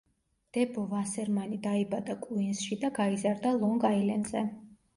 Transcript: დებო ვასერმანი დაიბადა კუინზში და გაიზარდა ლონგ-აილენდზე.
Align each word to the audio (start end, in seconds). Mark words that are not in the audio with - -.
დებო 0.55 0.85
ვასერმანი 0.93 1.59
დაიბადა 1.67 2.17
კუინზში 2.25 2.81
და 2.87 2.93
გაიზარდა 2.99 3.55
ლონგ-აილენდზე. 3.61 4.47